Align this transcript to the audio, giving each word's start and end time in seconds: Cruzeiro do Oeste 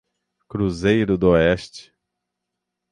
Cruzeiro 0.49 1.15
do 1.15 1.29
Oeste 1.29 1.93